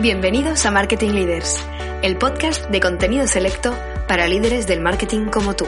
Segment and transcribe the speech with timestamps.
[0.00, 1.64] Bienvenidos a Marketing Leaders,
[2.02, 5.66] el podcast de contenido selecto para líderes del marketing como tú.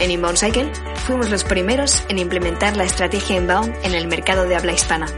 [0.00, 0.72] En Inbound Cycle
[1.06, 5.08] fuimos los primeros en implementar la estrategia Inbound en el mercado de habla hispana.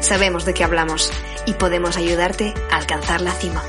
[0.00, 1.12] Sabemos de qué hablamos
[1.44, 3.64] y podemos ayudarte a alcanzar la cima.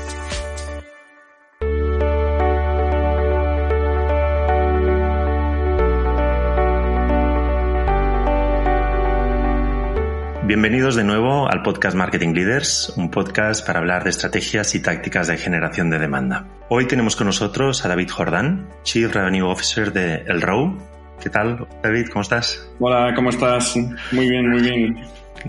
[10.70, 15.26] Bienvenidos de nuevo al podcast Marketing Leaders, un podcast para hablar de estrategias y tácticas
[15.26, 16.46] de generación de demanda.
[16.68, 20.78] Hoy tenemos con nosotros a David Jordán, Chief Revenue Officer de El Row.
[21.20, 22.06] ¿Qué tal, David?
[22.12, 22.70] ¿Cómo estás?
[22.78, 23.74] Hola, ¿cómo estás?
[24.12, 25.00] Muy bien, muy bien.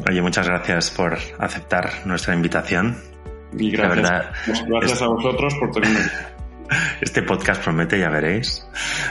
[0.10, 2.98] Oye, muchas gracias por aceptar nuestra invitación.
[3.56, 4.32] Y gracias, verdad,
[4.70, 6.00] gracias a vosotros por tenerme.
[7.02, 8.66] Este podcast promete, ya veréis.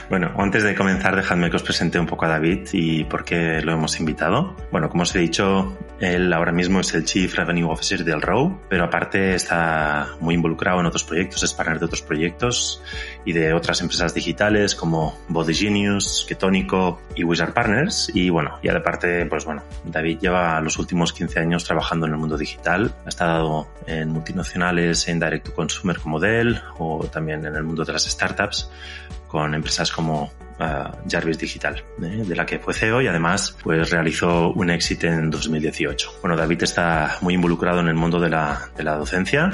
[0.09, 3.61] Bueno, antes de comenzar, dejadme que os presente un poco a David y por qué
[3.63, 4.57] lo hemos invitado.
[4.71, 8.61] Bueno, como os he dicho, él ahora mismo es el Chief Revenue Officer del Row,
[8.69, 12.83] pero aparte está muy involucrado en otros proyectos, es partner de otros proyectos
[13.27, 18.11] y de otras empresas digitales como Body Genius, Ketónico y Wizard Partners.
[18.15, 22.13] Y bueno, ya de parte, pues bueno, David lleva los últimos 15 años trabajando en
[22.13, 22.95] el mundo digital.
[23.05, 27.93] Ha estado en multinacionales en Direct Consumer como Dell o también en el mundo de
[27.93, 28.71] las startups
[29.27, 32.25] con empresas como uh, Jarvis Digital, ¿eh?
[32.27, 36.19] de la que fue CEO y además pues realizó un éxito en 2018.
[36.21, 39.53] Bueno, David está muy involucrado en el mundo de la, de la docencia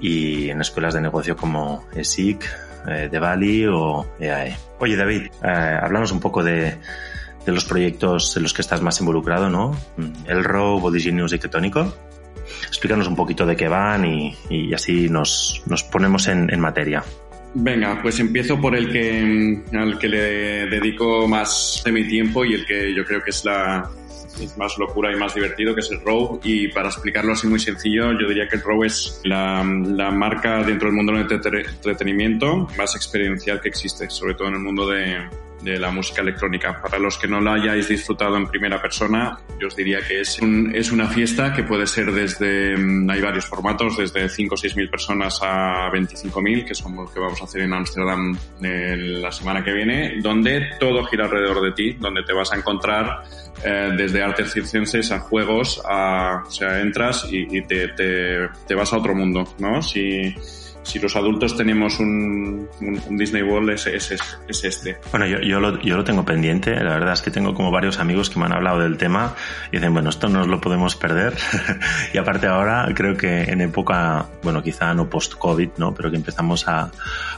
[0.00, 2.44] y en escuelas de negocio como ESIC,
[2.86, 4.56] eh, de Bali o EAE.
[4.78, 6.76] Oye David, eh, hablamos un poco de,
[7.44, 9.76] de, los proyectos en los que estás más involucrado, ¿no?
[10.26, 11.92] El RAW, Body Genius y Ketónico.
[12.66, 17.02] Explícanos un poquito de qué van y, así nos, nos ponemos en, en materia.
[17.54, 22.54] Venga, pues empiezo por el que al que le dedico más de mi tiempo y
[22.54, 23.88] el que yo creo que es la
[24.56, 26.40] más locura y más divertido, que es el Row.
[26.44, 30.62] Y para explicarlo así muy sencillo, yo diría que el Row es la, la marca
[30.62, 35.16] dentro del mundo del entretenimiento más experiencial que existe, sobre todo en el mundo de,
[35.62, 36.80] de la música electrónica.
[36.80, 40.38] Para los que no la hayáis disfrutado en primera persona, yo os diría que es,
[40.40, 44.58] un, es una fiesta que puede ser desde, mm, hay varios formatos, desde 5 o
[44.58, 48.36] 6 mil personas a 25 mil, que son los que vamos a hacer en Ámsterdam
[48.62, 52.56] eh, la semana que viene, donde todo gira alrededor de ti, donde te vas a
[52.56, 53.24] encontrar
[53.64, 58.74] eh, desde artes circenses a juegos, a, o sea, entras y, y te, te, te,
[58.74, 59.82] vas a otro mundo, ¿no?
[59.82, 60.32] Si,
[60.82, 64.10] si los adultos tenemos un, un, un Disney World es, es,
[64.48, 64.96] es, este.
[65.10, 67.98] Bueno, yo, yo, lo, yo lo tengo pendiente, la verdad es que tengo como varios
[67.98, 69.34] amigos que me han hablado del tema
[69.72, 71.34] y dicen, bueno, esto no nos lo podemos perder.
[72.12, 75.94] y aparte ahora creo que en época, bueno, quizá no post-COVID, ¿no?
[75.94, 76.90] Pero que empezamos a,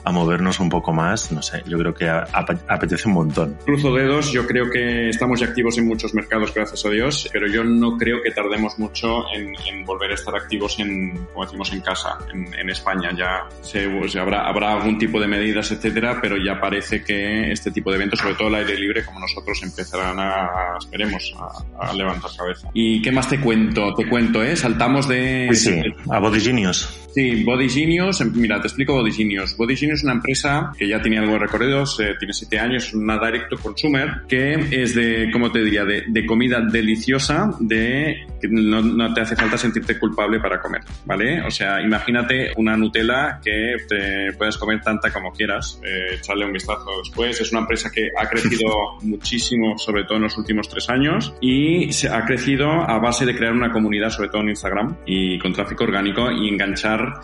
[0.04, 3.56] a movernos un poco más, no sé, yo creo que apetece un montón.
[3.64, 7.46] Cruzo dedos, yo creo que estamos ya activos en muchos mercados, gracias a Dios, pero
[7.46, 11.72] yo no creo que tardemos mucho en, en volver a estar activos en, como decimos,
[11.72, 13.10] en casa, en, en España.
[13.16, 17.70] Ya se, pues, habrá, habrá algún tipo de medidas, etcétera, pero ya parece que este
[17.70, 21.92] tipo de eventos, sobre todo el aire libre, como nosotros, empezarán a, esperemos, a, a
[21.92, 22.68] levantar cabeza.
[22.72, 23.94] ¿Y qué más te cuento?
[23.94, 24.56] Te cuento, ¿eh?
[24.56, 25.48] Saltamos de...
[25.52, 26.96] Sí, sí, a Body Genius.
[27.14, 29.56] Sí, Body Genius, mira, te explico Body Genius.
[29.56, 32.86] Body Genius es una empresa que ya tiene algo de recorridos, eh, tiene siete años,
[32.86, 37.50] es una direct to consumer, que es de, ¿cómo te diría?, de, de comida deliciosa,
[37.58, 41.42] de que no, no, te hace falta sentirte culpable para comer, ¿vale?
[41.42, 46.52] O sea, imagínate una Nutella que te puedes comer tanta como quieras, eh, echarle un
[46.52, 47.40] vistazo después.
[47.40, 48.68] Es una empresa que ha crecido
[49.02, 53.36] muchísimo, sobre todo en los últimos tres años, y se ha crecido a base de
[53.36, 57.20] crear una comunidad, sobre todo en Instagram, y con tráfico orgánico, y enganchar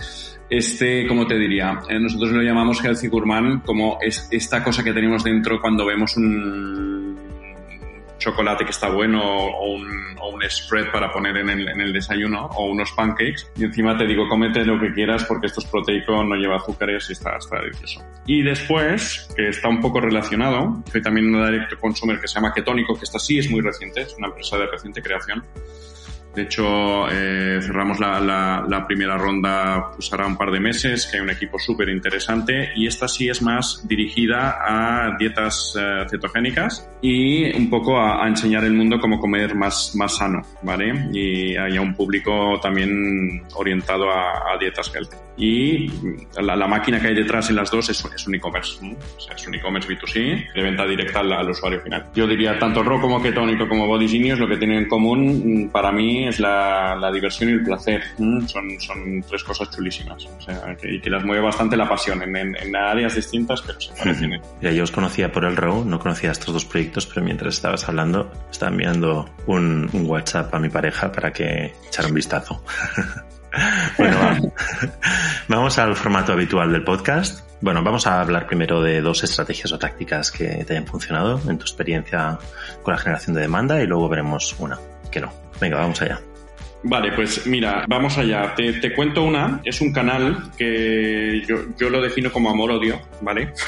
[0.48, 4.92] este, como te diría, eh, nosotros lo llamamos healthy gourmand, como es esta cosa que
[4.92, 7.25] tenemos dentro cuando vemos un
[8.18, 11.92] chocolate que está bueno o un, o un spread para poner en el, en el,
[11.92, 15.66] desayuno o unos pancakes y encima te digo cómete lo que quieras porque esto es
[15.66, 18.02] proteico, no lleva azúcares y está, está delicioso.
[18.26, 22.52] Y después, que está un poco relacionado, hay también una direct consumer que se llama
[22.52, 25.44] Ketónico, que esta sí es muy reciente, es una empresa de reciente creación,
[26.36, 31.16] De hecho, eh, cerramos la, la, primera ronda pues hará un par de meses, que
[31.16, 36.90] hay un equipo súper interesante y esta sí es más dirigida a dietas eh, cetogénicas
[37.00, 41.08] y un poco a, enseñar el mundo cómo comer más, más sano, ¿vale?
[41.10, 45.16] Y hay un público también orientado a, a dietas healthy.
[45.38, 45.90] Y
[46.40, 49.46] la, máquina que hay detrás en las dos es, es un e-commerce, o sea, es
[49.46, 52.06] un e-commerce B2C de venta directa al, usuario final.
[52.14, 55.68] Yo diría tanto Raw como Ketónico como Body Genius lo que tienen en común mm,
[55.68, 58.02] para mí es la, la diversión y el placer.
[58.16, 60.26] Son, son tres cosas chulísimas.
[60.26, 63.80] O sea, que, y que las mueve bastante la pasión en, en, áreas distintas, pero
[63.80, 64.40] se parecen.
[64.60, 67.88] Ya yo os conocía por el Raw, no conocía estos dos proyectos, pero mientras estabas
[67.88, 72.62] hablando, estaba enviando un, un WhatsApp a mi pareja para que echara un vistazo.
[73.98, 74.52] bueno,
[75.48, 77.46] vamos al formato habitual del podcast.
[77.60, 81.56] Bueno, vamos a hablar primero de dos estrategias o tácticas que te hayan funcionado en
[81.58, 82.38] tu experiencia
[82.82, 84.78] con la generación de demanda y luego veremos una
[85.10, 85.32] que no.
[85.60, 86.20] Venga, vamos allá.
[86.82, 88.54] Vale, pues mira, vamos allá.
[88.54, 89.60] Te, cuento una.
[89.64, 93.52] Es un canal que yo, yo lo defino como amor-odio, ¿vale?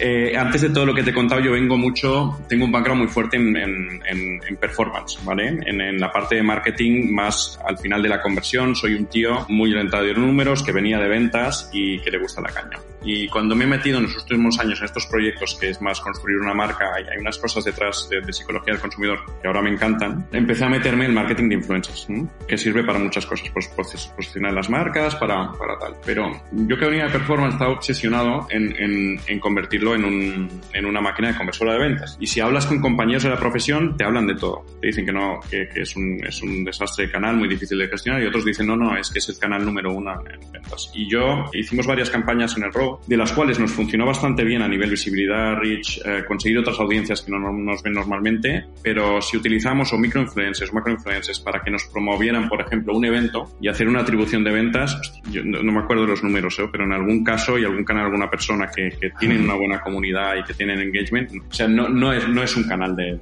[0.00, 3.02] Eh, antes de todo lo que te he contado, yo vengo mucho, tengo un background
[3.02, 5.48] muy fuerte en, en, performance, ¿vale?
[5.48, 8.76] En, la parte de marketing más al final de la conversión.
[8.76, 12.40] Soy un tío muy orientado en números, que venía de ventas y que le gusta
[12.40, 12.78] la caña.
[13.04, 16.00] Y cuando me he metido en los últimos años en estos proyectos, que es más
[16.00, 20.26] construir una marca, hay unas cosas detrás de, psicología del consumidor que ahora me encantan,
[20.32, 22.06] empecé a meterme en marketing de influencers,
[22.46, 25.94] que sirve para muchas cosas, pues, pues posicionar las marcas, para, para tal.
[26.04, 30.86] Pero yo que venía de performance estaba obsesionado en, en, en convertirlo en, un, en
[30.86, 32.16] una máquina de conversora de ventas.
[32.20, 34.64] Y si hablas con compañeros de la profesión, te hablan de todo.
[34.80, 37.78] Te dicen que no, que, que es, un, es un desastre de canal, muy difícil
[37.78, 40.52] de gestionar, y otros dicen, no, no, es que es el canal número uno en
[40.52, 40.90] ventas.
[40.94, 42.72] Y yo hicimos varias campañas en el
[43.06, 47.22] De las cuales nos funcionó bastante bien a nivel visibilidad, reach, eh, conseguir otras audiencias
[47.22, 51.84] que no nos ven normalmente, pero si utilizamos o microinfluencers o macroinfluencers para que nos
[51.84, 55.00] promovieran, por ejemplo, un evento y hacer una atribución de ventas,
[55.30, 56.68] yo no, me acuerdo de los números, ¿eh?
[56.70, 60.36] pero en algún caso y algún canal, alguna persona que, que tiene una buena comunidad
[60.36, 63.18] y que tienen engagement, o sea, no, no, es, no es un canal de...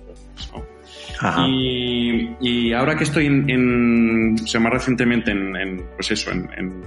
[1.49, 6.31] Y, y, ahora que estoy en, en o sea, más recientemente en, en pues eso,
[6.31, 6.83] en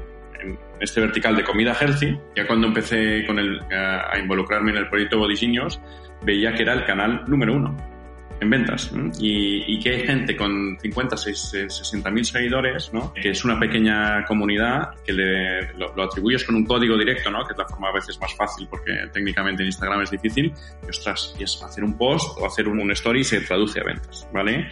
[0.79, 5.19] este vertical de comida healthy, ya cuando empecé con el, a involucrarme en el proyecto
[5.19, 5.81] Bodiciños,
[6.23, 7.98] veía que era el canal número uno
[8.39, 13.13] en ventas y, que hay gente con 50, 60 mil seguidores, ¿no?
[13.13, 17.45] que es una pequeña comunidad que le, lo, atribuyes con un código directo, ¿no?
[17.45, 20.53] que es la forma a veces más fácil porque técnicamente en Instagram es difícil,
[20.85, 23.83] y ostras, y es hacer un post o hacer un, story y se traduce a
[23.83, 24.67] ventas, ¿vale?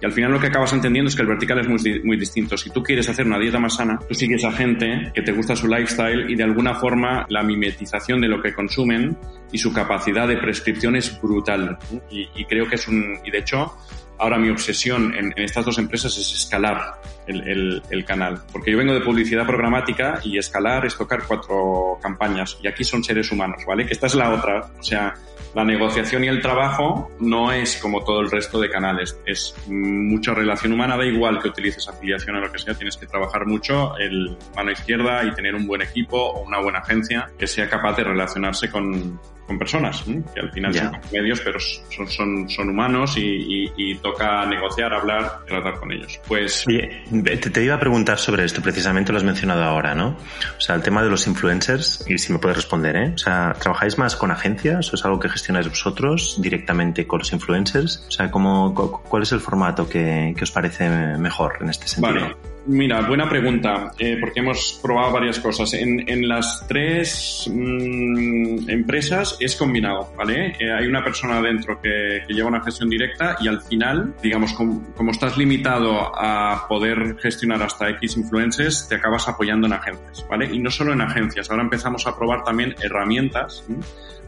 [0.00, 2.56] Y al final lo que acabas entendiendo es que el vertical es muy, muy distinto.
[2.56, 5.56] Si tú quieres hacer una dieta más sana, tú sigues a gente que te gusta
[5.56, 9.16] su lifestyle y de alguna forma la mimetización de lo que consumen
[9.52, 11.78] y su capacidad de prescripción es brutal.
[12.10, 13.76] Y, y creo que es un, y de hecho,
[14.22, 18.40] ahora mi obsesión en, estas dos empresas es escalar el, el, canal.
[18.52, 22.56] Porque yo vengo de publicidad programática y escalar es tocar cuatro campañas.
[22.62, 23.84] Y aquí son seres humanos, ¿vale?
[23.84, 24.70] Que esta es la otra.
[24.78, 25.14] O sea,
[25.54, 29.18] la negociación y el trabajo no es como todo el resto de canales.
[29.26, 30.96] Es mucha relación humana.
[30.96, 32.74] Da igual que utilices afiliación o lo que sea.
[32.74, 36.78] Tienes que trabajar mucho el mano izquierda y tener un buen equipo o una buena
[36.78, 40.04] agencia que sea capaz de relacionarse con, con personas,
[40.34, 45.40] que al final son medios, pero son, son, son humanos y, y, toca negociar, hablar,
[45.46, 46.20] tratar con ellos.
[46.26, 46.64] Pues.
[46.64, 50.16] te, te, iba a preguntar sobre esto, precisamente lo has mencionado ahora, ¿no?
[50.56, 53.12] O sea, el tema de los influencers, y si me puedes responder, ¿eh?
[53.14, 57.32] O sea, ¿trabajáis más con agencias o es algo que gestionáis vosotros directamente con los
[57.32, 58.04] influencers?
[58.08, 60.88] O sea, ¿cómo, ¿cuál es el formato que, que os parece
[61.18, 62.20] mejor en este sentido?
[62.20, 62.51] Vale.
[62.64, 65.74] Mira, buena pregunta, eh, porque hemos probado varias cosas.
[65.74, 70.54] En, las tres mmm, empresas es combinado, ¿vale?
[70.60, 75.10] Eh, hay una persona dentro que, lleva una gestión directa y al final, digamos, como,
[75.10, 80.48] estás limitado a poder gestionar hasta X influencers, te acabas apoyando en agencias, ¿vale?
[80.52, 83.64] Y no solo en agencias, ahora empezamos a probar también herramientas.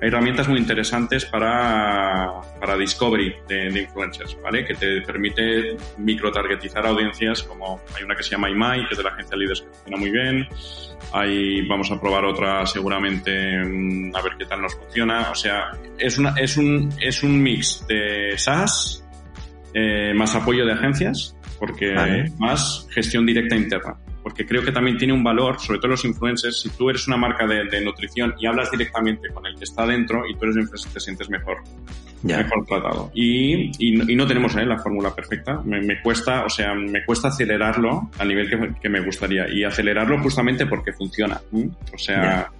[0.02, 4.66] hay herramientas muy interesantes para, para discovery de, de, influencers, ¿vale?
[4.66, 9.04] Que te permite micro-targetizar audiencias como hay una que se llama IMAI, que es de
[9.04, 10.48] la agencia Líderes que funciona muy bien.
[11.12, 15.30] Ahí vamos a probar otra seguramente mm, a ver qué tal nos funciona.
[15.30, 19.04] O sea, es, una, es, un, es un mix de SaaS
[19.72, 22.32] eh, más apoyo de agencias porque vale.
[22.38, 26.62] más gestión directa interna porque creo que también tiene un valor, sobre todo los influencers,
[26.62, 29.86] si tú eres una marca de, de nutrición y hablas directamente con el que está
[29.86, 31.58] dentro y tú eres un influencer, te sientes mejor.
[32.22, 32.38] Ya.
[32.38, 33.10] mejor tratado.
[33.12, 34.64] Y, y, y no tenemos ¿eh?
[34.64, 35.60] la fórmula perfecta.
[35.62, 39.46] Me, me, cuesta, o sea, me cuesta acelerarlo a nivel que, que, me gustaría.
[39.46, 41.38] Y acelerarlo justamente porque funciona.
[41.92, 42.50] O sea, ya.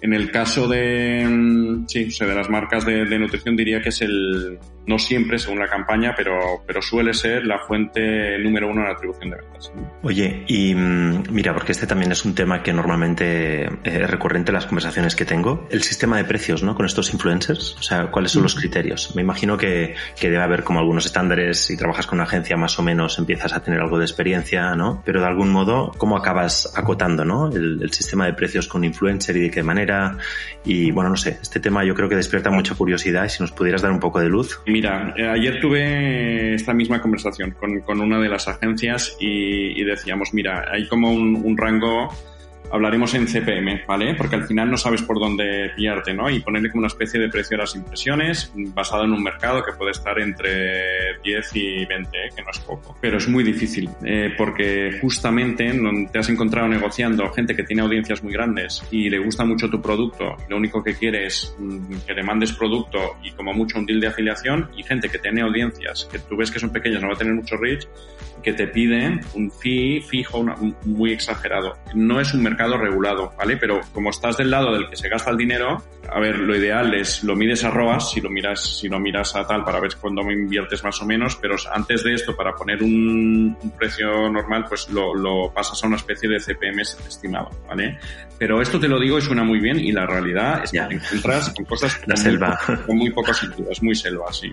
[0.00, 3.90] en el caso de, sí, o sea, de las marcas de, de, nutrición diría que
[3.90, 8.82] es el, no siempre según la campaña, pero, pero suele ser la fuente número uno
[8.82, 9.72] de la atribución de ventas.
[10.02, 14.50] Oye, y mm, mira, porque este también es un tema que normalmente eh, es recurrente
[14.50, 16.74] en las conversaciones que tengo, el sistema de precios, ¿no?
[16.74, 19.14] Con estos influencers, o sea, ¿cuáles son los criterios?
[19.14, 22.78] Me imagino que, que debe haber como algunos estándares, si trabajas con una agencia más
[22.78, 25.02] o menos empiezas a tener algo de experiencia, ¿no?
[25.04, 27.50] Pero de algún modo, ¿cómo acabas acotando, ¿no?
[27.50, 30.18] El, el sistema de precios con influencer y de qué manera.
[30.64, 33.52] Y bueno, no sé, este tema yo creo que despierta mucha curiosidad y si nos
[33.52, 34.60] pudieras dar un poco de luz.
[34.74, 40.34] Mira, eh, ayer tuve esta misma conversación con, con una de las agencias y, decíamos,
[40.34, 42.08] mira, hay como un rango
[42.70, 44.14] hablaremos en CPM, ¿vale?
[44.14, 46.30] Porque al final no sabes por dónde pillarte, ¿no?
[46.30, 49.72] Y ponerle como una especie de precio a las impresiones basado en un mercado que
[49.72, 52.30] puede estar entre 10 y 20, ¿eh?
[52.34, 52.96] que no es poco.
[53.00, 55.72] Pero es muy difícil, eh, porque justamente
[56.10, 59.80] te has encontrado negociando gente que tiene audiencias muy grandes y le gusta mucho tu
[59.80, 63.86] producto, lo único que quiere es mm, que le mandes producto y como mucho un
[63.86, 67.08] deal de afiliación y gente que tiene audiencias que tú ves que son pequeñas, no
[67.08, 67.86] va a tener mucho reach,
[68.42, 70.54] que te piden un fee fijo una,
[70.84, 71.76] muy exagerado.
[71.94, 73.56] No es un mercado regulado, ¿vale?
[73.56, 76.94] Pero como estás del lado del que se gasta el dinero, a ver, lo ideal
[76.94, 79.96] es lo mides a ROAS, si lo miras, si lo miras a tal para ver
[80.00, 84.28] cuándo me inviertes más o menos, pero antes de esto, para poner un, un precio
[84.30, 87.98] normal, pues lo, lo, pasas a una especie de CPM estimado, ¿vale?
[88.38, 90.94] Pero esto te lo digo y suena muy bien y la realidad es que te
[90.94, 92.58] encuentras con cosas la selva.
[92.68, 94.52] Muy, con muy poco sentido, es muy selva, sí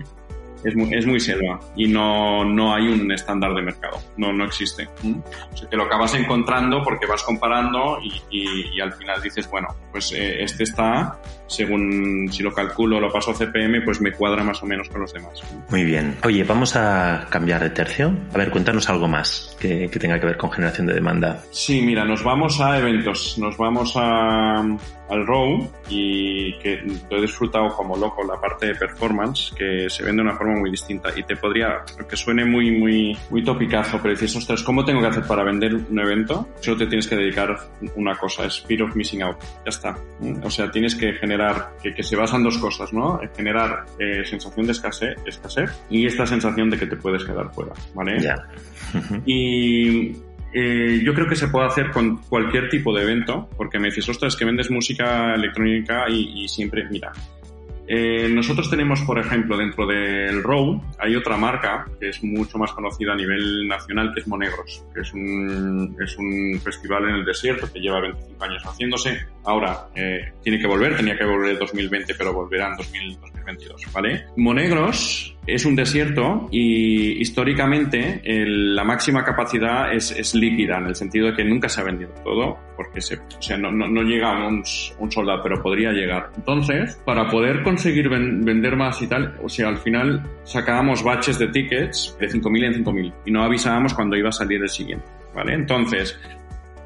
[0.64, 4.44] es muy, es muy selva y no, no hay un estándar de mercado, no, no
[4.44, 4.88] existe.
[5.02, 5.18] ¿Mm?
[5.52, 9.48] O sea, te lo acabas encontrando porque vas comparando y, y, y al final dices,
[9.50, 14.12] bueno, pues eh, este está, según si lo calculo, lo paso a CPM, pues me
[14.12, 15.42] cuadra más o menos con los demás.
[15.70, 16.16] Muy bien.
[16.24, 18.14] Oye, vamos a cambiar de tercio.
[18.32, 21.42] A ver, cuéntanos algo más que, que tenga que ver con generación de demanda.
[21.50, 24.64] Sí, mira, nos vamos a eventos, nos vamos a,
[25.12, 30.22] al ROW y que he disfrutado como loco la parte de performance que se vende
[30.22, 34.14] de una forma muy distinta y te podría, que suene muy, muy, muy topicazo, pero
[34.14, 36.48] dices, ostras, ¿cómo tengo que hacer para vender un evento?
[36.60, 37.56] Solo te tienes que dedicar
[37.94, 39.36] una cosa, es fear of missing out.
[39.40, 39.98] Ya está.
[40.42, 43.20] O sea, tienes que generar, que, que se basan dos cosas, ¿no?
[43.36, 47.72] Generar eh, sensación de escasez, escasez y esta sensación de que te puedes quedar fuera,
[47.94, 48.20] ¿vale?
[48.20, 48.46] Ya.
[49.26, 50.16] Y
[50.52, 54.08] eh, yo creo que se puede hacer con cualquier tipo de evento, porque me dices,
[54.08, 57.12] ostras, que vendes música electrónica y, siempre, mira,
[57.88, 62.72] eh, nosotros tenemos, por ejemplo, dentro del Row, hay otra marca que es mucho más
[62.72, 67.24] conocida a nivel nacional, que es Monegros, que es un, es un festival en el
[67.24, 69.26] desierto que lleva 25 años haciéndose.
[69.44, 73.92] Ahora, eh, tiene que volver, tenía que volver en 2020, pero volverá en 2000, 2022,
[73.92, 74.26] ¿vale?
[74.36, 81.34] Monegros es un desierto y históricamente la máxima capacidad es, líquida, en el sentido de
[81.34, 85.42] que nunca se ha vendido todo, porque se, o sea, no, no, llega un, soldado,
[85.42, 86.30] pero podría llegar.
[86.36, 91.38] Entonces, para poder conseguir ven, vender más y tal, o sea, al final sacábamos baches
[91.38, 95.06] de tickets de 5.000 en 5.000 y no avisábamos cuando iba a salir el siguiente,
[95.34, 95.54] ¿vale?
[95.54, 96.18] Entonces,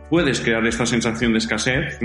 [0.09, 1.99] puedes crear esta sensación de escasez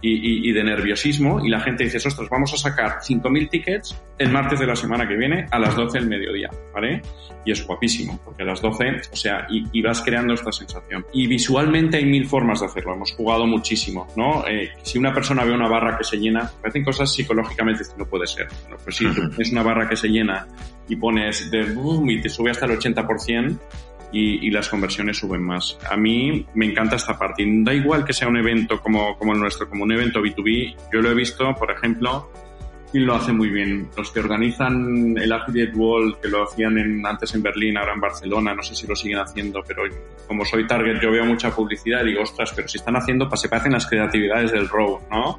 [0.00, 4.00] y, y, y, de nerviosismo y la gente dice, ostras, vamos a sacar 5.000 tickets
[4.18, 7.02] el martes de la semana que viene a las 12 del mediodía, ¿vale?
[7.44, 11.04] Y es guapísimo, porque a las 12, o sea, y, y vas creando esta sensación.
[11.12, 14.46] Y visualmente hay mil formas de hacerlo, hemos jugado muchísimo, ¿no?
[14.46, 18.26] Eh, si una persona ve una barra que se llena, parecen cosas psicológicamente no puede
[18.26, 18.48] ser.
[18.70, 18.76] ¿no?
[18.82, 20.46] Pues si tú tienes una barra que se llena
[20.88, 23.58] y pones de boom y te sube hasta el 80%,
[24.14, 25.76] y, las conversiones suben más.
[25.90, 27.44] A mí me encanta esta parte.
[27.46, 30.76] Da igual que sea un evento como, como el nuestro, como un evento B2B.
[30.92, 32.30] Yo lo he visto, por ejemplo,
[32.92, 33.90] y lo hace muy bien.
[33.96, 38.00] Los que organizan el Affiliate Wall, que lo hacían en, antes en Berlín, ahora en
[38.00, 39.82] Barcelona, no sé si lo siguen haciendo, pero
[40.28, 43.48] como soy target, yo veo mucha publicidad y digo, ostras, pero si están haciendo, se
[43.48, 45.36] parecen las creatividades del Row, ¿no?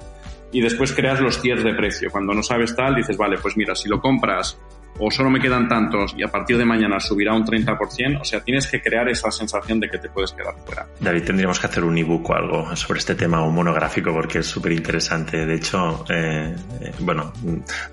[0.52, 2.12] Y después creas los tiers de precio.
[2.12, 4.60] Cuando no sabes tal, dices, vale, pues mira, si lo compras
[5.00, 8.42] o solo me quedan tantos y a partir de mañana subirá un 30%, o sea,
[8.42, 10.88] tienes que crear esa sensación de que te puedes quedar fuera.
[11.00, 14.48] David, tendríamos que hacer un ebook o algo sobre este tema, un monográfico, porque es
[14.48, 15.46] súper interesante.
[15.46, 17.34] De hecho, eh, eh, bueno,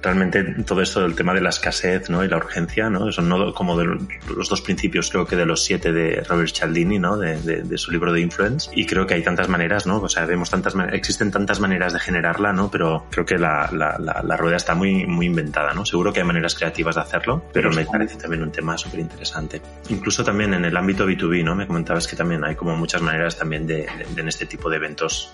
[0.03, 2.25] realmente todo esto del tema de la escasez ¿no?
[2.25, 3.11] y la urgencia, ¿no?
[3.11, 6.99] son no como de los dos principios, creo que de los siete de Robert Cialdini,
[6.99, 7.17] ¿no?
[7.17, 10.01] De, de, de, su libro de Influence, y creo que hay tantas maneras, ¿no?
[10.01, 12.71] O sea, vemos tantas existen tantas maneras de generarla, ¿no?
[12.71, 15.85] Pero creo que la, la, la, la rueda está muy, muy inventada, ¿no?
[15.85, 19.61] Seguro que hay maneras creativas de hacerlo, pero me parece también un tema súper interesante.
[19.89, 21.55] Incluso también en el ámbito B2B, ¿no?
[21.55, 24.71] Me comentabas que también hay como muchas maneras también de, de, de en este tipo
[24.71, 25.33] de eventos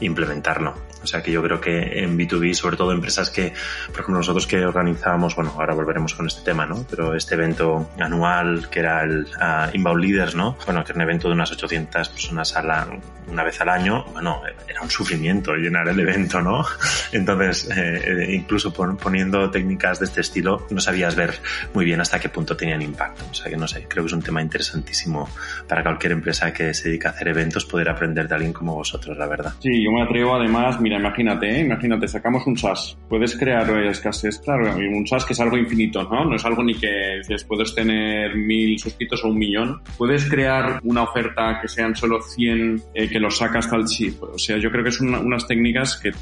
[0.00, 0.74] implementarlo.
[1.02, 3.52] O sea que yo creo que en B2B, sobre todo empresas que,
[3.86, 6.84] por ejemplo, nosotros que organizábamos, bueno, ahora volveremos con este tema, ¿no?
[6.88, 10.56] Pero este evento anual que era el uh, Inbound Leaders, ¿no?
[10.66, 12.60] Bueno, que era un evento de unas 800 personas a
[13.28, 16.64] una vez al año, bueno, era un sufrimiento llenar el evento, ¿no?
[17.12, 21.38] Entonces, eh, incluso poniendo técnicas de este estilo, no sabías ver
[21.72, 23.24] muy bien hasta qué punto tenían impacto.
[23.30, 25.28] O sea que no sé, creo que es un tema interesantísimo
[25.68, 29.16] para cualquier empresa que se dedica a hacer eventos poder aprender de alguien como vosotros,
[29.16, 29.54] la verdad.
[29.60, 31.60] Sí, yo me atrevo además, mira, imagínate, ¿eh?
[31.60, 36.24] imagínate, sacamos un SaaS, puedes crear escasez, claro, un SaaS que es algo infinito, ¿no?
[36.24, 40.80] No es algo ni que dices, puedes tener mil suscritos o un millón, puedes crear
[40.84, 44.22] una oferta que sean solo 100 eh, que los sacas el chip.
[44.22, 46.12] O sea, yo creo que son unas técnicas que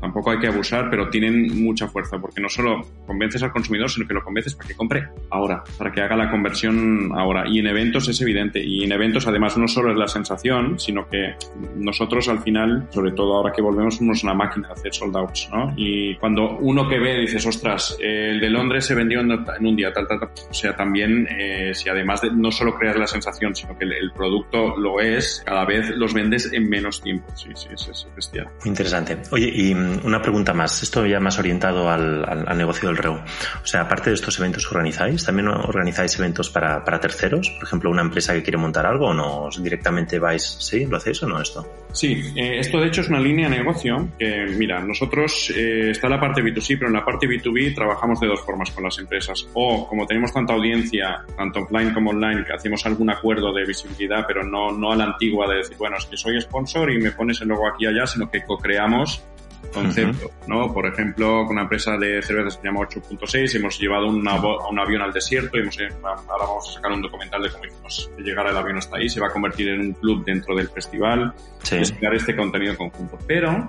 [0.00, 4.06] tampoco hay que abusar, pero tienen mucha fuerza, porque no solo convences al consumidor, sino
[4.06, 7.44] que lo convences para que compre ahora, para que haga la conversión ahora.
[7.48, 11.08] Y en eventos es evidente, y en eventos además no solo es la sensación, sino
[11.08, 11.34] que
[11.76, 15.48] nosotros al final, sobre todo ahora que volvemos, somos una máquina de hacer sold outs,
[15.52, 15.72] ¿no?
[15.76, 19.30] Y cuando uno que ve dices, ostras, el de Londres se vendió en
[19.66, 20.30] un día, tal, tal, tal.
[20.50, 24.12] O sea, también, eh, si además de no solo creas la sensación, sino que el,
[24.12, 27.26] producto lo es, cada vez los vendes en menos tiempo.
[27.36, 28.32] Sí, sí, es, es.
[28.64, 29.18] Interesante.
[29.30, 33.14] Oye, y una pregunta más, esto ya más orientado al, al, negocio del REU.
[33.14, 37.50] O sea, aparte de estos eventos que organizáis, ¿también organizáis eventos para, para terceros?
[37.50, 40.86] Por ejemplo, una empresa que quiere montar algo o no, directamente vais, ¿sí?
[40.86, 41.66] ¿Lo hacéis o no esto?
[41.92, 44.08] Sí, eh, esto de hecho es una línea de negocio
[44.56, 48.40] mira, nosotros eh, está la parte B2C, pero en la parte B2B trabajamos de dos
[48.42, 49.48] formas con las empresas.
[49.54, 54.24] O como tenemos tanta audiencia, tanto offline como online, que hacemos algún acuerdo de visibilidad,
[54.26, 57.12] pero no, no a la antigua de decir, bueno, es que soy sponsor y me
[57.12, 59.24] pones el logo aquí y allá, sino que co-creamos
[59.72, 60.72] concepto, ¿no?
[60.72, 65.02] Por ejemplo, con una empresa de cervezas que se llama 8.6 hemos llevado un avión
[65.02, 68.56] al desierto y hemos, ahora vamos a sacar un documental de cómo hicimos llegar el
[68.56, 71.76] avión hasta ahí, se va a convertir en un club dentro del festival, sí.
[71.98, 73.18] crear este contenido conjunto.
[73.26, 73.68] Pero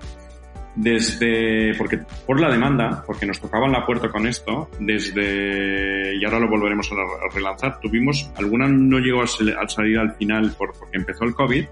[0.75, 6.39] desde, porque por la demanda, porque nos tocaban la puerta con esto, desde, y ahora
[6.39, 11.25] lo volveremos a relanzar, tuvimos, alguna no llegó a salir al final por, porque empezó
[11.25, 11.65] el COVID,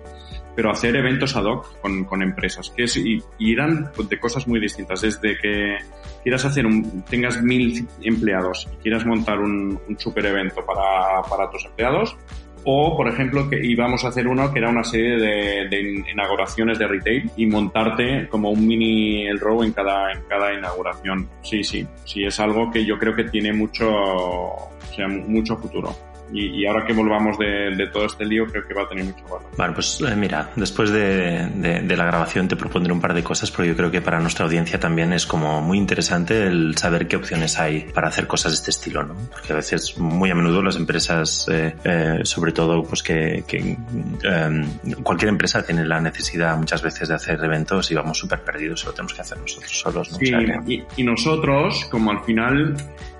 [0.57, 4.47] pero hacer eventos ad hoc con, con empresas, que es, y, y, eran de cosas
[4.47, 5.77] muy distintas, desde que
[6.23, 11.47] quieras hacer un, tengas mil empleados y quieras montar un, un super evento para, para
[11.51, 12.17] tus empleados,
[12.63, 16.79] o, por ejemplo, que íbamos a hacer uno que era una serie de, de, inauguraciones
[16.79, 21.29] de retail y montarte como un mini el row en cada, en cada inauguración.
[21.43, 25.95] Sí, sí, sí, es algo que yo creo que tiene mucho, o sea, mucho futuro.
[26.31, 29.05] Y, y, ahora que volvamos de, de, todo este lío, creo que va a tener
[29.05, 29.49] mucho valor.
[29.55, 33.23] Bueno, pues eh, mira, después de, de, de, la grabación te propondré un par de
[33.23, 37.07] cosas, porque yo creo que para nuestra audiencia también es como muy interesante el saber
[37.07, 39.15] qué opciones hay para hacer cosas de este estilo, ¿no?
[39.31, 43.77] Porque a veces, muy a menudo, las empresas, eh, eh, sobre todo, pues que, que
[44.23, 44.65] eh,
[45.03, 48.91] cualquier empresa tiene la necesidad muchas veces de hacer eventos y vamos súper perdidos, lo
[48.91, 50.17] tenemos que hacer nosotros solos, ¿no?
[50.17, 50.73] Sí, o sea que...
[50.73, 52.75] y, y nosotros, como al final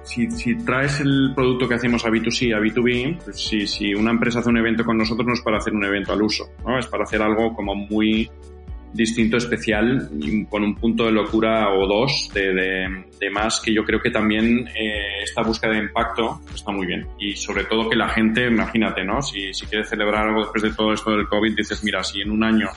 [0.08, 4.12] si, si, traes el producto que hacemos a B2C, a B2B, pues si, si, una
[4.12, 6.80] empresa hace un evento con nosotros no es para hacer un evento al uso, ¿no?
[6.80, 8.30] Es para hacer algo como muy
[8.94, 10.10] distinto, especial,
[10.50, 14.10] con un punto de locura o dos de, de, de más, que yo creo que
[14.10, 17.06] también eh, esta búsqueda de impacto está muy bien.
[17.20, 19.22] Y sobre todo que la gente, imagínate, ¿no?
[19.22, 22.32] Si, si quieres celebrar algo después de todo esto del COVID, dices, mira, si en
[22.32, 22.70] un año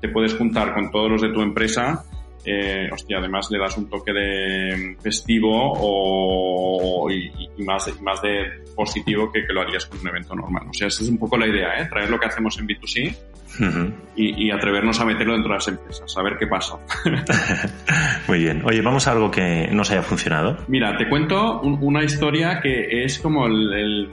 [0.00, 2.04] te puedes juntar con todos los de tu empresa,
[2.44, 8.20] eh, hostia, además le das un toque de festivo o, y, y más, y más
[8.22, 10.66] de positivo que, que, lo harías con un evento normal.
[10.68, 11.86] O sea, esa es un poco la idea, ¿eh?
[11.88, 13.92] Traer lo que hacemos en B2C uh -huh.
[14.16, 16.78] y, y, atrevernos a meterlo dentro de las empresas, a ver qué pasa.
[18.28, 18.62] Muy bien.
[18.64, 20.58] Oye, vamos a algo que nos haya funcionado.
[20.68, 24.08] Mira, te cuento un, una historia que es como el, el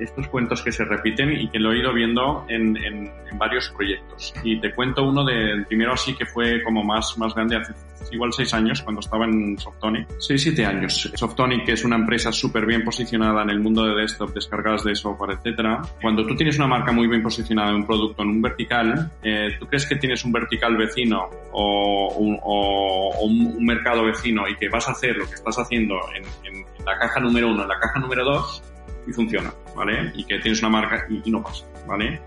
[0.00, 3.68] estos cuentos que se repiten y que lo he ido viendo en, en, en, varios
[3.70, 4.32] proyectos.
[4.42, 7.74] Y te cuento uno de, primero así que fue como más, más grande hace
[8.12, 10.08] igual seis años cuando estaba en Softonic.
[10.18, 11.10] Seis, siete años.
[11.14, 15.38] Softonic, es una empresa súper bien posicionada en el mundo de desktop, descargas de software,
[15.38, 15.82] etcétera.
[16.00, 19.56] Cuando tú tienes una marca muy bien posicionada en un producto, en un vertical, eh,
[19.58, 24.56] tú crees que tienes un vertical vecino o un, o, o un, mercado vecino y
[24.56, 27.68] que vas a hacer lo que estás haciendo en, en la caja número uno, en
[27.68, 28.62] la caja número dos,
[29.06, 30.12] y funciona, ¿vale?
[30.14, 32.20] Y que tienes una marca y, y no pasa, ¿vale?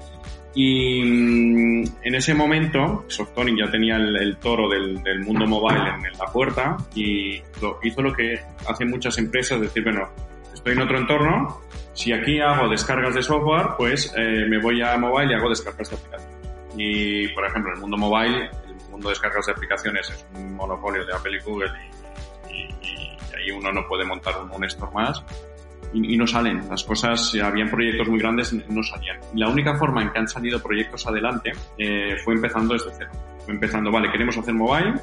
[0.54, 5.88] Y mmm, en ese momento, Softonic ya tenía el, el toro del, del, mundo mobile
[5.88, 10.10] en, en, la puerta y lo, hizo lo que hacen muchas empresas, decir, bueno,
[10.54, 11.62] estoy en otro entorno,
[11.94, 15.90] si aquí hago descargas de software, pues eh, me voy a mobile y hago descargas
[15.90, 16.38] de aplicaciones.
[16.76, 21.06] Y, por ejemplo, el mundo mobile, el mundo de descargas de aplicaciones es un monopolio
[21.06, 21.72] de Apple y Google
[22.50, 25.24] y, y, y ahí uno no puede montar un, un store más
[25.94, 26.68] y, y, no salen.
[26.70, 29.18] Las cosas, habían proyectos muy grandes, no salían.
[29.36, 33.12] La única forma en que han salido proyectos adelante eh, fue empezando desde cero.
[33.48, 34.96] empezando, vale, queremos hacer mobile,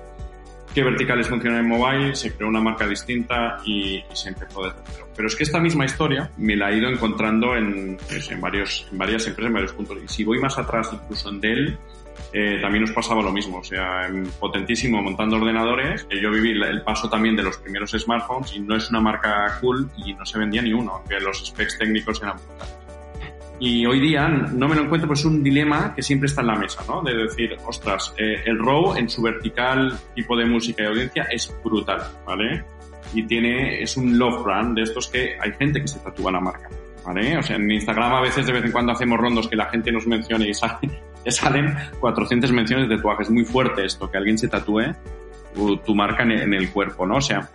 [0.74, 5.08] qué verticales funcionan en mobile, se creó una marca distinta y, se empezó desde cero.
[5.16, 8.86] Pero es que esta misma historia me la he ido encontrando en, pues, en, varios,
[8.90, 9.98] en varias empresas, en varios puntos.
[10.04, 11.78] Y si voy más atrás, incluso en Dell,
[12.32, 13.58] eh, también nos pasaba lo mismo.
[13.58, 16.06] O sea, potentísimo montando ordenadores.
[16.10, 19.88] yo viví el paso también de los primeros smartphones y no es una marca cool
[20.04, 22.84] y no se vendía ni uno, aunque los specs técnicos eran brutales.
[23.60, 26.48] Y hoy día no me lo encuentro, pues es un dilema que siempre está en
[26.48, 27.02] la mesa, ¿no?
[27.02, 31.54] De decir, ostras, eh, el RAW en su vertical tipo de música y audiencia es
[31.62, 32.64] brutal, ¿vale?
[33.14, 36.40] Y tiene, es un love brand de estos que hay gente que se tatúa la
[36.40, 36.68] marca,
[37.06, 37.38] ¿vale?
[37.38, 39.92] O sea, en Instagram a veces de vez en cuando hacemos rondos que la gente
[39.92, 40.52] nos mencione y
[41.30, 43.28] salen 400 menciones de tatuajes.
[43.28, 44.94] Es muy fuerte esto, que alguien se tatúe
[45.84, 47.16] tu, marca en el cuerpo, ¿no?
[47.16, 47.48] O sea,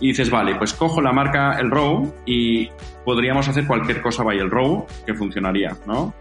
[0.00, 2.68] y dices, vale, pues cojo la marca El Row y
[3.04, 6.14] podríamos hacer cualquier cosa by El Row que funcionaría, ¿no?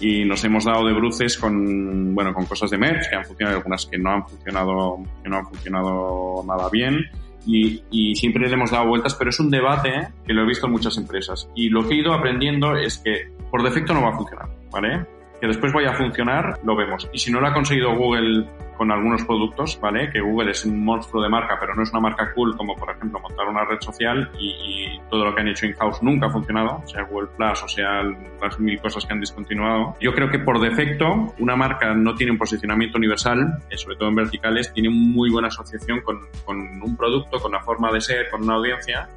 [0.00, 3.58] Y nos hemos dado de bruces con, bueno, con cosas de merch que han funcionado,
[3.58, 6.98] algunas que no han funcionado, que no han funcionado nada bien.
[7.46, 10.66] Y, y, siempre le hemos dado vueltas, pero es un debate que lo he visto
[10.66, 11.48] en muchas empresas.
[11.56, 15.04] Y lo que he ido aprendiendo es que por defecto no va a funcionar, ¿vale?
[15.42, 17.10] Que después vaya a funcionar, lo vemos.
[17.12, 20.08] Y si no lo ha conseguido Google con algunos productos, ¿vale?
[20.08, 22.94] Que Google es un monstruo de marca, pero no es una marca cool como, por
[22.94, 26.80] ejemplo, montar una red social y, todo lo que han hecho in-house nunca ha funcionado,
[26.86, 28.02] sea Google Plus o sea
[28.40, 29.96] las mil cosas que han discontinuado.
[30.00, 34.10] Yo creo que por defecto una marca no tiene un posicionamiento universal, eh, sobre todo
[34.10, 38.30] en verticales, tiene muy buena asociación con, con un producto, con la forma de ser,
[38.30, 39.08] con una audiencia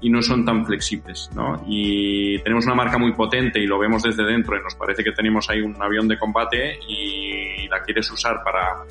[0.00, 1.62] y no son tan flexibles, ¿no?
[1.66, 5.12] Y tenemos una marca muy potente y lo vemos desde dentro y nos parece que
[5.12, 8.84] tenemos ahí un avión de combate y la quieres usar para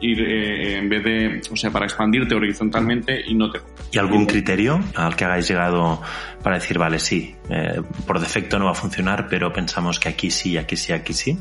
[0.00, 3.60] ir eh, en vez de, o sea, para expandirte horizontalmente y no te.
[3.92, 6.00] ¿Y algún criterio al que hagáis llegado
[6.42, 10.30] para decir, vale, sí, eh, por defecto no va a funcionar, pero pensamos que aquí
[10.30, 11.38] sí, aquí sí, aquí sí?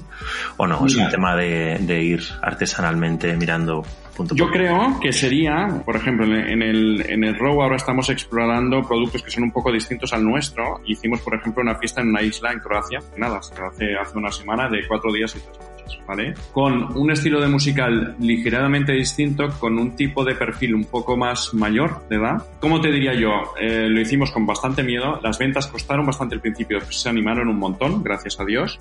[0.57, 0.85] ¿O no?
[0.85, 3.85] Es un tema de, de ir artesanalmente mirando
[4.33, 9.23] yo creo que sería, por ejemplo, en el, en el ROW ahora estamos explorando productos
[9.23, 10.81] que son un poco distintos al nuestro.
[10.85, 14.69] Hicimos, por ejemplo, una fiesta en una isla en Croacia, nada, hace, hace una semana
[14.69, 15.76] de cuatro días y tres
[16.07, 16.33] ¿vale?
[16.51, 21.53] Con un estilo de musical ligeramente distinto, con un tipo de perfil un poco más
[21.53, 22.43] mayor de edad.
[22.59, 23.53] ¿Cómo te diría yo?
[23.59, 27.57] Eh, lo hicimos con bastante miedo, las ventas costaron bastante al principio, se animaron un
[27.57, 28.79] montón, gracias a Dios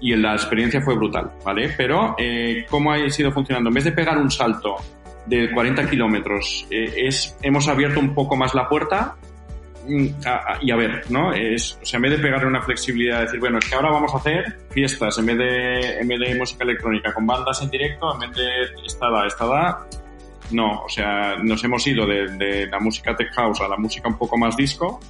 [0.00, 1.72] y la experiencia fue brutal, ¿vale?
[1.76, 3.70] Pero, eh, ¿cómo ha sido funcionando?
[3.70, 4.76] En vez de pegar un salto
[5.26, 7.08] de 40 kilómetros, eh,
[7.42, 9.16] hemos abierto un poco más la puerta
[9.86, 10.06] mm,
[10.62, 11.32] y a ver, ¿no?
[11.32, 13.90] Es, o sea, en vez de pegarle una flexibilidad, de decir, bueno, es que ahora
[13.90, 17.70] vamos a hacer fiestas en vez de, en vez de música electrónica con bandas en
[17.70, 19.86] directo, en vez de estada, estada,
[20.50, 24.08] no, o sea, nos hemos ido de, de la música tech house a la música
[24.08, 25.00] un poco más disco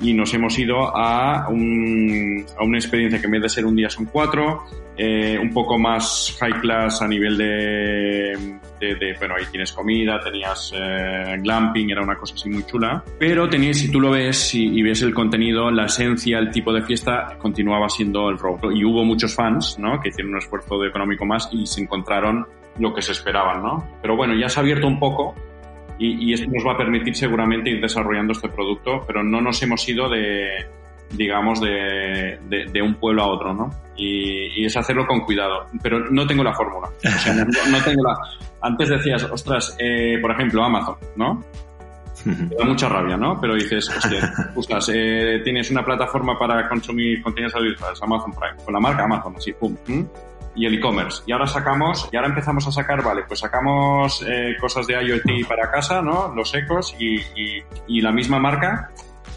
[0.00, 3.76] y nos hemos ido a, un, a una experiencia que en vez de ser un
[3.76, 4.64] día son cuatro,
[4.96, 10.72] eh, un poco más high class a nivel de, de, bueno, ahí tienes comida, tenías
[10.74, 14.82] eh, glamping, era una cosa así muy chula, pero tenías, si tú lo ves y,
[14.82, 18.66] ves el contenido, la esencia, el tipo de fiesta continuaba siendo el rock.
[18.74, 20.00] Y hubo muchos fans, ¿no?
[20.00, 22.46] Que hicieron un esfuerzo de económico más y se encontraron
[22.78, 23.86] lo que se esperaban, ¿no?
[24.00, 25.34] Pero bueno, ya se ha abierto un poco
[26.02, 29.86] y, esto nos va a permitir seguramente ir desarrollando este producto, pero no nos hemos
[29.86, 30.66] ido de,
[31.10, 33.70] digamos, de, de, un pueblo a otro, ¿no?
[33.96, 35.66] Y, es hacerlo con cuidado.
[35.82, 36.88] Pero no tengo la fórmula.
[36.88, 38.16] O sea, no, tengo la...
[38.62, 41.42] Antes decías, ostras, eh, por ejemplo, Amazon, ¿no?
[42.22, 43.40] Te da mucha rabia, ¿no?
[43.40, 43.90] Pero dices,
[44.54, 49.34] ostras, eh, tienes una plataforma para consumir contenidos audiovisuales, Amazon Prime, con la marca Amazon,
[49.36, 49.76] así, pum
[50.54, 51.22] y el e-commerce.
[51.26, 55.46] Y ahora sacamos, y ahora empezamos a sacar, vale, pues sacamos eh, cosas de IoT
[55.48, 56.34] para casa, ¿no?
[56.34, 57.20] Los ecos y,
[57.86, 58.90] y, la misma marca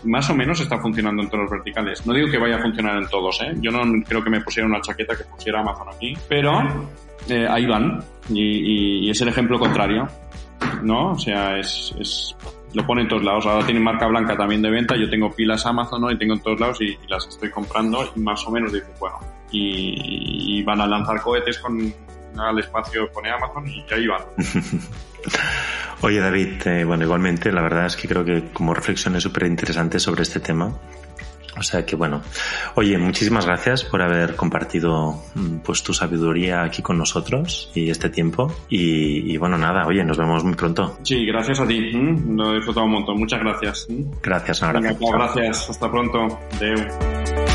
[0.03, 2.05] más o menos está funcionando en todos los verticales.
[2.05, 3.53] No digo que vaya a funcionar en todos, ¿eh?
[3.61, 6.61] Yo no creo que me pusiera una chaqueta que pusiera Amazon aquí, pero
[7.29, 10.07] eh, ahí van y, y, es el ejemplo contrario,
[10.81, 11.11] ¿no?
[11.11, 12.35] O sea, es, es
[12.73, 13.45] lo pone en todos lados.
[13.45, 14.95] Ahora tiene marca blanca también de venta.
[14.95, 16.11] Yo tengo pilas Amazon, ¿no?
[16.11, 19.19] Y tengo en todos lados y, las estoy comprando y más o menos dice, bueno,
[19.51, 21.93] y, van a lanzar cohetes con
[22.37, 24.23] al espacio pone Amazon y ahí van.
[26.01, 29.43] Oye David, eh, bueno, igualmente la verdad es que creo que como reflexión es súper
[29.43, 30.73] interesante sobre este tema.
[31.57, 32.21] O sea que bueno,
[32.75, 38.09] oye, muchísimas gracias por haber compartido mm, pues tu sabiduría aquí con nosotros y este
[38.09, 38.53] tiempo.
[38.69, 40.97] Y, bueno, nada, oye, nos vemos muy pronto.
[41.03, 41.91] Sí, gracias a ti.
[41.91, 43.19] Lo he disfrutado un montón.
[43.19, 43.87] Muchas gracias.
[44.21, 45.05] Gracias, un abrazo.
[45.11, 45.69] gracias.
[45.69, 46.39] Hasta pronto.
[46.59, 47.52] Deu.